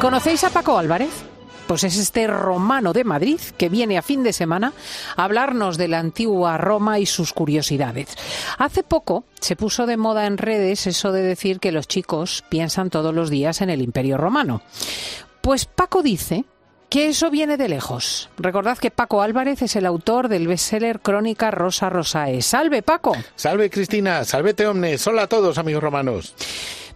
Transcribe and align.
¿Conocéis 0.00 0.44
a 0.44 0.50
Paco 0.50 0.76
Álvarez? 0.78 1.10
Pues 1.66 1.82
es 1.84 1.96
este 1.96 2.26
romano 2.26 2.92
de 2.92 3.04
Madrid 3.04 3.40
que 3.56 3.70
viene 3.70 3.96
a 3.96 4.02
fin 4.02 4.22
de 4.22 4.34
semana 4.34 4.74
a 5.16 5.24
hablarnos 5.24 5.78
de 5.78 5.88
la 5.88 5.98
antigua 5.98 6.58
Roma 6.58 6.98
y 6.98 7.06
sus 7.06 7.32
curiosidades. 7.32 8.08
Hace 8.58 8.82
poco 8.82 9.24
se 9.40 9.56
puso 9.56 9.86
de 9.86 9.96
moda 9.96 10.26
en 10.26 10.36
redes 10.36 10.86
eso 10.86 11.10
de 11.10 11.22
decir 11.22 11.60
que 11.60 11.72
los 11.72 11.88
chicos 11.88 12.44
piensan 12.50 12.90
todos 12.90 13.14
los 13.14 13.30
días 13.30 13.62
en 13.62 13.70
el 13.70 13.80
Imperio 13.80 14.18
Romano. 14.18 14.60
Pues 15.40 15.64
Paco 15.64 16.02
dice 16.02 16.44
que 16.90 17.08
eso 17.08 17.30
viene 17.30 17.56
de 17.56 17.68
lejos. 17.68 18.28
Recordad 18.36 18.76
que 18.76 18.90
Paco 18.90 19.22
Álvarez 19.22 19.62
es 19.62 19.74
el 19.74 19.86
autor 19.86 20.28
del 20.28 20.46
bestseller 20.46 21.00
Crónica 21.00 21.50
Rosa 21.50 21.88
Rosae. 21.88 22.42
¡Salve, 22.42 22.82
Paco! 22.82 23.16
Salve, 23.36 23.70
Cristina. 23.70 24.24
Salvete, 24.24 24.66
omnes. 24.66 25.06
Hola 25.06 25.22
a 25.22 25.28
todos, 25.28 25.56
amigos 25.56 25.82
romanos. 25.82 26.34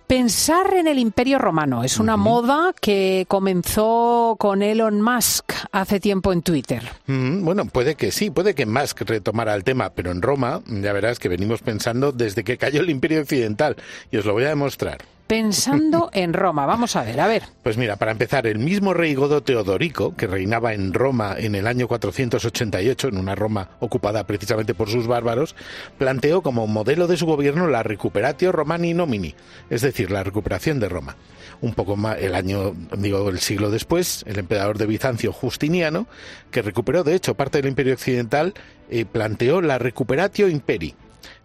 Pensar 0.09 0.73
en 0.73 0.89
el 0.89 0.99
Imperio 0.99 1.39
Romano. 1.39 1.85
Es 1.85 1.99
una 1.99 2.17
moda 2.17 2.73
que 2.81 3.27
comenzó 3.29 4.37
con 4.39 4.63
Elon 4.63 5.03
Musk 5.03 5.53
hace 5.71 6.01
tiempo 6.01 6.33
en 6.33 6.41
Twitter. 6.41 6.83
Bueno, 7.07 7.67
puede 7.67 7.95
que 7.95 8.11
sí, 8.11 8.31
puede 8.31 8.55
que 8.55 8.65
Musk 8.65 9.03
retomara 9.03 9.55
el 9.55 9.65
tema, 9.65 9.91
pero 9.91 10.11
en 10.11 10.23
Roma 10.23 10.63
ya 10.67 10.95
verás 10.95 11.19
que 11.19 11.29
venimos 11.29 11.61
pensando 11.61 12.11
desde 12.11 12.43
que 12.43 12.57
cayó 12.57 12.81
el 12.81 12.89
Imperio 12.89 13.21
Occidental 13.21 13.77
y 14.11 14.17
os 14.17 14.25
lo 14.25 14.33
voy 14.33 14.45
a 14.45 14.49
demostrar 14.49 14.97
pensando 15.29 16.11
en 16.15 16.33
Roma. 16.33 16.67
Vamos 16.67 16.97
a 16.97 17.05
ver, 17.05 17.21
a 17.21 17.29
ver. 17.29 17.45
Pues 17.63 17.77
mira, 17.77 17.95
para 17.95 18.11
empezar, 18.11 18.49
el 18.49 18.59
mismo 18.59 18.95
rey 18.95 19.15
Godo 19.15 19.43
Teodorico, 19.43 20.17
que 20.17 20.27
reinaba 20.27 20.75
en 20.75 20.93
Roma 20.93 21.37
en 21.39 21.55
el 21.55 21.69
año 21.69 21.87
488, 21.87 23.09
en 23.09 23.19
una 23.19 23.37
Roma 23.37 23.69
ocupada 23.79 24.27
precisamente 24.27 24.75
por 24.75 24.89
sus 24.91 25.07
bárbaros, 25.07 25.55
planteó 25.99 26.43
como 26.43 26.67
modelo 26.67 27.07
de 27.07 27.17
su 27.17 27.27
gobierno 27.27 27.69
la 27.69 27.85
recuperatio 27.85 28.51
Romani 28.51 28.95
nomini, 28.95 29.35
es 29.71 29.83
decir, 29.83 30.11
la 30.11 30.25
recuperación 30.25 30.81
de 30.81 30.89
Roma. 30.89 31.17
Un 31.61 31.75
poco 31.75 31.97
más, 31.97 32.19
el 32.19 32.35
año, 32.35 32.75
digo, 32.97 33.29
el 33.29 33.41
siglo 33.41 33.71
después, 33.71 34.25
el 34.27 34.39
emperador 34.39 34.79
de 34.79 34.87
Bizancio 34.87 35.33
Justiniano, 35.33 36.07
que 36.51 36.63
recuperó 36.63 37.05
de 37.05 37.15
hecho 37.15 37.35
parte 37.35 37.59
del 37.59 37.69
Imperio 37.69 37.95
Occidental, 37.95 38.55
eh, 38.91 39.05
planteó 39.05 39.61
la 39.61 39.79
recuperatio 39.79 40.49
imperi, 40.49 40.95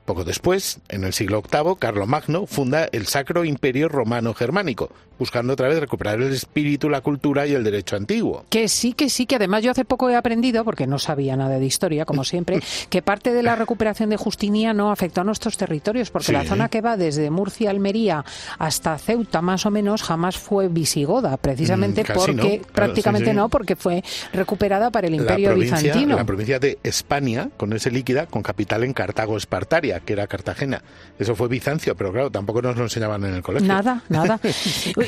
poco 0.04 0.24
después, 0.24 0.80
en 0.90 1.04
el 1.04 1.14
siglo 1.14 1.42
VIII, 1.42 1.76
Carlomagno 1.80 2.46
funda 2.46 2.90
el 2.92 3.08
Sacro 3.08 3.46
Imperio 3.46 3.90
Romano 3.90 4.34
Germánico, 4.34 4.90
buscando 5.18 5.54
otra 5.54 5.70
vez 5.70 5.80
recuperar 5.80 6.22
el 6.22 6.34
espíritu, 6.34 6.90
la 6.90 7.02
cultura 7.02 7.48
y 7.48 7.54
el 7.54 7.64
derecho 7.64 7.96
antiguo. 7.96 8.46
Que 8.50 8.68
sí, 8.68 8.94
que 8.94 9.10
sí, 9.10 9.26
que 9.26 9.36
además 9.36 9.64
yo 9.64 9.72
hace 9.72 9.86
poco 9.86 10.10
he 10.10 10.16
aprendido, 10.16 10.66
porque 10.66 10.88
no 10.88 11.00
sabía 11.00 11.36
nada 11.36 11.60
de 11.60 11.66
historia, 11.66 12.06
como 12.06 12.24
siempre, 12.24 12.60
que 12.90 13.02
parte 13.02 13.34
de 13.34 13.44
la 13.44 13.56
recuperación 13.56 14.10
de 14.10 14.18
Justiniano 14.18 14.92
afectó 14.92 15.22
a 15.22 15.24
nuestros 15.24 15.58
territorios, 15.58 16.12
porque 16.12 16.34
la 16.34 16.44
zona 16.44 16.70
que 16.70 16.82
va 16.82 16.98
desde 16.98 17.30
Murcia, 17.30 17.70
Almería 17.70 18.26
hasta 18.60 18.98
Ceuta, 18.98 19.42
más 19.42 19.66
o 19.66 19.72
menos, 19.72 20.04
jamás 20.04 20.38
fue 20.38 20.68
visigoda, 20.68 21.38
precisamente 21.38 22.04
mm, 22.04 22.14
porque, 22.14 22.62
prácticamente 22.74 23.34
no, 23.34 23.50
porque 23.50 23.76
fue 23.76 24.04
recuperada 24.34 24.92
para 24.92 25.08
el 25.08 25.16
Imperio 25.16 25.56
Bizantino. 25.56 26.16
La 26.16 26.26
provincia 26.26 26.60
de 26.60 26.80
España, 26.84 27.50
con 27.58 27.74
ese 27.74 27.92
líquida, 27.92 28.26
con 28.26 28.44
capital 28.44 28.84
en 28.84 28.94
Cartago 28.94 29.38
Espartaria 29.38 29.93
que 30.00 30.14
era 30.14 30.28
Cartagena. 30.28 30.82
Eso 31.20 31.36
fue 31.36 31.48
Bizancio, 31.48 31.96
pero 31.96 32.12
claro, 32.12 32.32
tampoco 32.32 32.62
nos 32.62 32.76
lo 32.76 32.84
enseñaban 32.84 33.24
en 33.24 33.36
el 33.36 33.44
colegio. 33.44 33.68
Nada, 33.68 34.04
nada. 34.10 34.40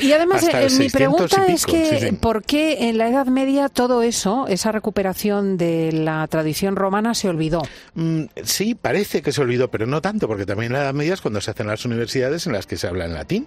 Y 0.00 0.12
además, 0.12 0.46
eh, 0.52 0.68
mi 0.78 0.88
pregunta 0.88 1.46
es 1.46 1.64
que, 1.66 2.16
¿por 2.20 2.42
qué 2.42 2.88
en 2.88 2.98
la 2.98 3.08
Edad 3.08 3.26
Media 3.26 3.68
todo 3.68 4.02
eso, 4.02 4.46
esa 4.48 4.72
recuperación 4.72 5.56
de 5.56 5.92
la 5.92 6.26
tradición 6.28 6.76
romana, 6.76 7.14
se 7.14 7.28
olvidó? 7.28 7.62
Mm, 7.94 8.24
sí, 8.42 8.74
parece 8.74 9.22
que 9.22 9.32
se 9.32 9.40
olvidó, 9.40 9.70
pero 9.70 9.86
no 9.86 10.00
tanto, 10.02 10.28
porque 10.28 10.46
también 10.46 10.72
en 10.72 10.78
la 10.78 10.84
Edad 10.84 10.94
Media 10.94 11.14
es 11.14 11.20
cuando 11.20 11.40
se 11.40 11.50
hacen 11.50 11.66
las 11.66 11.84
universidades 11.84 12.46
en 12.46 12.52
las 12.52 12.66
que 12.66 12.76
se 12.76 12.86
habla 12.86 13.04
en 13.04 13.14
latín. 13.14 13.46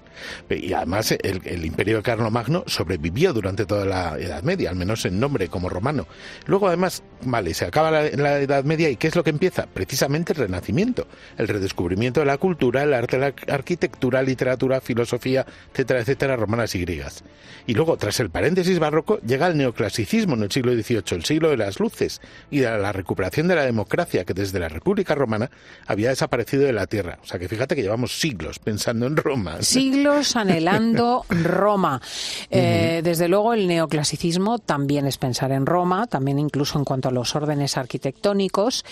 Y 0.50 0.74
además, 0.74 1.12
el, 1.12 1.42
el 1.46 1.66
imperio 1.66 1.98
de 1.98 2.04
Carlomagno 2.04 2.64
sobrevivió 2.68 3.34
durante 3.34 3.66
toda 3.66 3.86
la 3.86 4.18
Edad 4.18 4.44
Media, 4.44 4.70
al 4.70 4.76
menos 4.76 5.06
en 5.06 5.20
nombre 5.20 5.48
como 5.48 5.70
romano. 5.70 6.08
Luego, 6.46 6.68
además, 6.68 7.04
vale, 7.24 7.54
se 7.54 7.66
acaba 7.66 7.92
la, 7.92 8.04
la 8.04 8.40
Edad 8.40 8.64
Media 8.64 8.90
y 8.90 8.98
¿qué 8.98 9.08
es 9.08 9.16
lo 9.16 9.24
que 9.24 9.30
empieza? 9.30 9.68
Precisamente 9.68 10.34
el 10.34 10.40
Renacimiento 10.40 11.08
el 11.38 11.48
redescubrimiento 11.48 12.20
de 12.20 12.26
la 12.26 12.38
cultura, 12.38 12.84
el 12.84 12.94
arte, 12.94 13.18
la 13.18 13.34
arquitectura, 13.48 14.22
literatura, 14.22 14.82
filosofía, 14.82 15.46
etcétera, 15.72 16.02
etcétera, 16.02 16.36
romanas 16.36 16.76
y 16.76 16.82
griegas. 16.82 17.24
Y 17.68 17.74
luego, 17.74 17.98
tras 17.98 18.20
el 18.20 18.30
paréntesis 18.30 18.80
barroco, 18.80 19.20
llega 19.20 19.48
el 19.48 19.58
neoclasicismo 19.58 20.36
en 20.36 20.44
el 20.44 20.52
siglo 20.52 20.74
XVIII, 20.74 21.04
el 21.12 21.26
siglo 21.26 21.50
de 21.50 21.58
las 21.58 21.80
luces 21.80 22.22
y 22.50 22.60
de 22.60 22.78
la 22.78 22.92
recuperación 22.92 23.48
de 23.48 23.56
la 23.56 23.64
democracia 23.64 24.26
que 24.26 24.34
desde 24.34 24.60
la 24.60 24.70
República 24.70 25.16
Romana 25.16 25.52
había 25.86 26.10
desaparecido 26.10 26.64
de 26.64 26.74
la 26.74 26.88
tierra. 26.88 27.20
O 27.24 27.28
sea 27.28 27.40
que 27.40 27.48
fíjate 27.48 27.76
que 27.76 27.82
llevamos 27.82 28.20
siglos 28.20 28.60
pensando 28.60 29.06
en 29.06 29.16
Roma. 29.16 29.58
Siglos 29.62 30.36
anhelando 30.36 31.26
Roma. 31.30 32.02
Eh, 32.50 33.02
desde 33.04 33.28
luego 33.28 33.54
el 33.54 33.68
neoclasicismo 33.68 34.60
también 34.60 35.06
es 35.06 35.18
pensar 35.18 35.52
en 35.52 35.66
Roma, 35.66 36.08
también 36.08 36.40
incluso 36.40 36.78
en 36.80 36.86
cuanto 36.86 37.10
a 37.10 37.12
los 37.12 37.36
órdenes 37.36 37.78
arquitectónicos. 37.78 38.86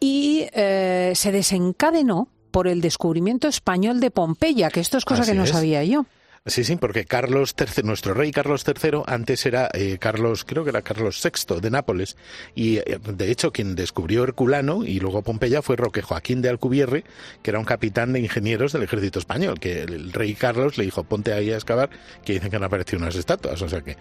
Y 0.00 0.46
eh, 0.52 1.12
se 1.14 1.32
desencadenó 1.72 2.28
encadenó 2.28 2.28
por 2.50 2.68
el 2.68 2.80
descubrimiento 2.80 3.48
español 3.48 4.00
de 4.00 4.10
Pompeya, 4.10 4.70
que 4.70 4.80
esto 4.80 4.98
es 4.98 5.04
cosa 5.04 5.24
que 5.24 5.34
no 5.34 5.46
sabía 5.46 5.82
yo. 5.84 6.06
Sí, 6.44 6.64
sí, 6.64 6.74
porque 6.74 7.04
Carlos 7.04 7.54
III, 7.56 7.84
nuestro 7.84 8.14
rey 8.14 8.32
Carlos 8.32 8.64
III, 8.66 9.02
antes 9.06 9.46
era 9.46 9.68
eh, 9.72 9.98
Carlos, 10.00 10.44
creo 10.44 10.64
que 10.64 10.70
era 10.70 10.82
Carlos 10.82 11.22
VI 11.22 11.60
de 11.60 11.70
Nápoles, 11.70 12.16
y 12.56 12.78
eh, 12.78 12.98
de 13.00 13.30
hecho 13.30 13.52
quien 13.52 13.76
descubrió 13.76 14.24
Herculano 14.24 14.84
y 14.84 14.98
luego 14.98 15.22
Pompeya 15.22 15.62
fue 15.62 15.76
Roque 15.76 16.02
Joaquín 16.02 16.42
de 16.42 16.48
Alcubierre, 16.48 17.04
que 17.42 17.50
era 17.50 17.60
un 17.60 17.64
capitán 17.64 18.12
de 18.12 18.18
ingenieros 18.18 18.72
del 18.72 18.82
ejército 18.82 19.20
español, 19.20 19.60
que 19.60 19.82
el, 19.82 20.12
rey 20.12 20.34
Carlos 20.34 20.78
le 20.78 20.84
dijo, 20.84 21.04
ponte 21.04 21.32
ahí 21.32 21.52
a 21.52 21.54
excavar, 21.54 21.90
que 22.24 22.32
dicen 22.32 22.50
que 22.50 22.56
han 22.56 22.64
aparecido 22.64 22.98
unas 22.98 23.14
estatuas, 23.14 23.62
o 23.62 23.68
sea 23.68 23.82
que... 23.82 23.96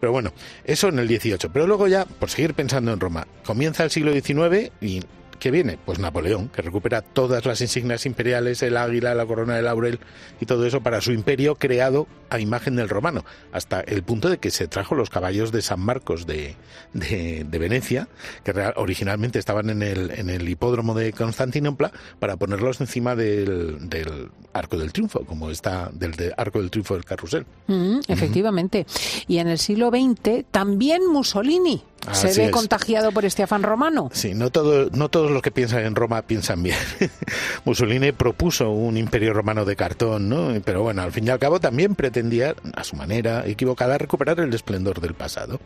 Pero 0.00 0.10
bueno, 0.10 0.32
eso 0.64 0.88
en 0.88 0.98
el 0.98 1.06
18. 1.06 1.52
Pero 1.52 1.68
luego 1.68 1.86
ya, 1.86 2.06
por 2.06 2.28
seguir 2.28 2.54
pensando 2.54 2.92
en 2.92 2.98
Roma, 2.98 3.28
comienza 3.44 3.84
el 3.84 3.92
siglo 3.92 4.12
XIX 4.12 4.72
y 4.80 5.00
¿Qué 5.44 5.50
viene? 5.50 5.76
Pues 5.84 5.98
Napoleón, 5.98 6.48
que 6.48 6.62
recupera 6.62 7.02
todas 7.02 7.44
las 7.44 7.60
insignias 7.60 8.06
imperiales, 8.06 8.62
el 8.62 8.78
águila, 8.78 9.14
la 9.14 9.26
corona 9.26 9.54
de 9.54 9.60
laurel 9.60 10.00
y 10.40 10.46
todo 10.46 10.64
eso 10.64 10.80
para 10.80 11.02
su 11.02 11.12
imperio 11.12 11.56
creado 11.56 12.06
a 12.30 12.40
imagen 12.40 12.76
del 12.76 12.88
romano, 12.88 13.26
hasta 13.52 13.82
el 13.82 14.02
punto 14.02 14.30
de 14.30 14.38
que 14.38 14.50
se 14.50 14.68
trajo 14.68 14.94
los 14.94 15.10
caballos 15.10 15.52
de 15.52 15.60
San 15.60 15.80
Marcos 15.80 16.26
de, 16.26 16.56
de, 16.94 17.58
Venecia, 17.58 18.08
que 18.42 18.54
originalmente 18.76 19.38
estaban 19.38 19.68
en 19.68 19.82
el, 19.82 20.12
en 20.12 20.30
el 20.30 20.48
hipódromo 20.48 20.94
de 20.94 21.12
Constantinopla, 21.12 21.92
para 22.18 22.38
ponerlos 22.38 22.80
encima 22.80 23.14
del, 23.14 23.90
del 23.90 24.30
Arco 24.54 24.78
del 24.78 24.94
Triunfo, 24.94 25.26
como 25.26 25.50
está 25.50 25.90
del, 25.92 26.14
Arco 26.38 26.58
del 26.58 26.70
Triunfo 26.70 26.94
del 26.94 27.04
Carrusel. 27.04 27.44
Mm, 27.66 27.98
efectivamente. 28.08 28.86
Y 29.28 29.38
en 29.38 29.48
el 29.48 29.58
siglo 29.58 29.90
XX 29.90 30.46
también 30.50 31.06
Mussolini 31.06 31.84
se 32.12 32.40
ve 32.40 32.50
contagiado 32.50 33.12
por 33.12 33.24
este 33.24 33.42
afán 33.42 33.62
romano. 33.62 34.10
Sí, 34.12 34.34
no, 34.34 34.50
todo, 34.50 34.90
no 34.90 35.08
todos 35.08 35.30
los 35.30 35.42
que 35.42 35.50
piensan 35.50 35.84
en 35.84 35.94
Roma 35.94 36.22
piensan 36.22 36.62
bien. 36.62 36.76
Mussolini 37.64 38.12
propuso 38.12 38.70
un 38.70 38.96
imperio 38.96 39.32
romano 39.32 39.64
de 39.64 39.76
cartón, 39.76 40.28
¿no? 40.28 40.52
Pero 40.64 40.82
bueno, 40.82 41.02
al 41.02 41.12
fin 41.12 41.26
y 41.26 41.30
al 41.30 41.38
cabo 41.38 41.60
también 41.60 41.94
pretendía, 41.94 42.54
a 42.74 42.84
su 42.84 42.96
manera 42.96 43.46
equivocada, 43.46 43.98
recuperar 43.98 44.40
el 44.40 44.52
esplendor 44.52 45.00
del 45.00 45.14
pasado. 45.14 45.60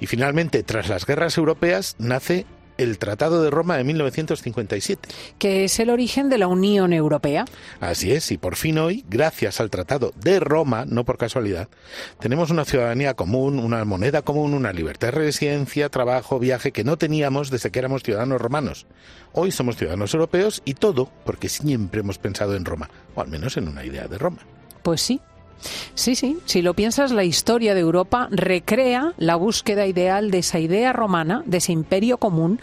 Y 0.00 0.06
finalmente, 0.06 0.62
tras 0.62 0.88
las 0.88 1.06
guerras 1.06 1.36
europeas, 1.38 1.96
nace 1.98 2.46
el 2.82 2.98
Tratado 2.98 3.42
de 3.42 3.50
Roma 3.50 3.76
de 3.76 3.84
1957. 3.84 5.08
Que 5.38 5.64
es 5.64 5.78
el 5.80 5.90
origen 5.90 6.30
de 6.30 6.38
la 6.38 6.46
Unión 6.46 6.92
Europea. 6.92 7.44
Así 7.78 8.12
es, 8.12 8.30
y 8.32 8.38
por 8.38 8.56
fin 8.56 8.78
hoy, 8.78 9.04
gracias 9.08 9.60
al 9.60 9.70
Tratado 9.70 10.12
de 10.16 10.40
Roma, 10.40 10.84
no 10.86 11.04
por 11.04 11.18
casualidad, 11.18 11.68
tenemos 12.20 12.50
una 12.50 12.64
ciudadanía 12.64 13.14
común, 13.14 13.58
una 13.58 13.84
moneda 13.84 14.22
común, 14.22 14.54
una 14.54 14.72
libertad 14.72 15.08
de 15.08 15.18
residencia, 15.18 15.90
trabajo, 15.90 16.38
viaje 16.38 16.72
que 16.72 16.84
no 16.84 16.96
teníamos 16.96 17.50
desde 17.50 17.70
que 17.70 17.78
éramos 17.78 18.02
ciudadanos 18.02 18.40
romanos. 18.40 18.86
Hoy 19.32 19.50
somos 19.50 19.76
ciudadanos 19.76 20.14
europeos 20.14 20.62
y 20.64 20.74
todo 20.74 21.10
porque 21.24 21.48
siempre 21.48 22.00
hemos 22.00 22.18
pensado 22.18 22.56
en 22.56 22.64
Roma, 22.64 22.88
o 23.14 23.20
al 23.20 23.28
menos 23.28 23.56
en 23.56 23.68
una 23.68 23.84
idea 23.84 24.08
de 24.08 24.18
Roma. 24.18 24.38
Pues 24.82 25.02
sí, 25.02 25.20
Sí, 25.94 26.14
sí, 26.14 26.38
si 26.46 26.62
lo 26.62 26.74
piensas, 26.74 27.12
la 27.12 27.24
historia 27.24 27.74
de 27.74 27.80
Europa 27.80 28.28
recrea 28.30 29.12
la 29.18 29.36
búsqueda 29.36 29.86
ideal 29.86 30.30
de 30.30 30.38
esa 30.38 30.58
idea 30.58 30.92
romana, 30.92 31.42
de 31.44 31.58
ese 31.58 31.72
imperio 31.72 32.16
común, 32.16 32.60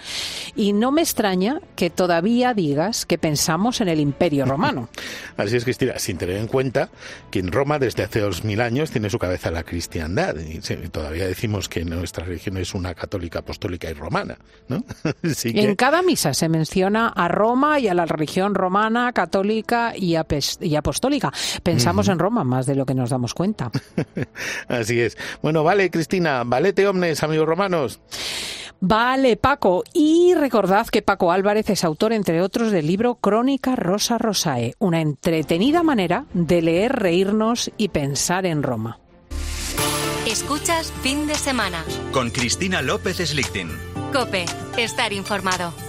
y 0.55 0.73
no 0.73 0.91
me 0.91 1.01
extraña 1.01 1.61
que 1.75 1.89
todavía 1.89 2.53
digas 2.53 3.05
que 3.05 3.17
pensamos 3.17 3.81
en 3.81 3.89
el 3.89 3.99
imperio 3.99 4.45
romano. 4.45 4.89
Así 5.37 5.55
es, 5.55 5.63
Cristina, 5.63 5.99
sin 5.99 6.17
tener 6.17 6.37
en 6.37 6.47
cuenta 6.47 6.89
que 7.29 7.39
en 7.39 7.51
Roma 7.51 7.77
desde 7.77 8.03
hace 8.03 8.19
dos 8.19 8.43
mil 8.43 8.61
años 8.61 8.89
tiene 8.89 9.09
su 9.09 9.19
cabeza 9.19 9.51
la 9.51 9.63
cristiandad, 9.63 10.35
y 10.37 10.59
todavía 10.89 11.27
decimos 11.27 11.69
que 11.69 11.85
nuestra 11.85 12.25
religión 12.25 12.57
es 12.57 12.73
una 12.73 12.95
católica, 12.95 13.39
apostólica 13.39 13.89
y 13.89 13.93
romana, 13.93 14.37
¿no? 14.67 14.83
En 15.43 15.75
cada 15.75 16.01
misa 16.01 16.33
se 16.33 16.49
menciona 16.49 17.09
a 17.09 17.27
Roma 17.27 17.79
y 17.79 17.87
a 17.87 17.93
la 17.93 18.05
religión 18.05 18.55
romana, 18.55 19.11
católica 19.13 19.93
y, 19.95 20.15
apostólica. 20.15 21.31
Pensamos 21.63 22.07
en 22.07 22.19
Roma 22.19 22.43
más 22.43 22.65
de 22.65 22.75
lo 22.75 22.85
que 22.87 22.95
nos 22.95 23.11
damos 23.11 23.35
cuenta. 23.35 23.69
Así 24.67 24.99
es. 24.99 25.15
Bueno, 25.43 25.63
vale, 25.63 25.91
Cristina, 25.91 26.43
valete 26.43 26.87
omnes, 26.87 27.21
amigos 27.21 27.47
romanos. 27.47 27.99
Vale, 28.79 29.37
Paco. 29.37 29.83
Y 29.93 30.33
recordad 30.35 30.87
que 30.87 31.01
Paco 31.01 31.31
Álvarez 31.31 31.69
es 31.69 31.83
autor, 31.83 32.13
entre 32.13 32.41
otros, 32.41 32.71
del 32.71 32.87
libro 32.87 33.15
Crónica 33.15 33.75
Rosa 33.75 34.17
Rosae, 34.17 34.75
una 34.79 35.01
entretenida 35.01 35.83
manera 35.83 36.25
de 36.33 36.61
leer, 36.61 36.93
reírnos 36.93 37.71
y 37.77 37.89
pensar 37.89 38.45
en 38.45 38.63
Roma. 38.63 38.99
Escuchas 40.27 40.91
fin 41.01 41.25
de 41.25 41.35
semana. 41.35 41.83
Con 42.11 42.29
Cristina 42.31 42.81
López 42.81 43.17
Slichting. 43.17 43.69
Cope, 44.11 44.45
estar 44.77 45.13
informado. 45.13 45.86